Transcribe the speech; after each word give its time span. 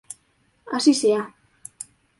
Así 0.75 0.93
sea. 1.01 1.21